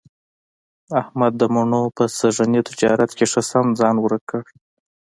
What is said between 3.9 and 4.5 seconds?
ورک کړ.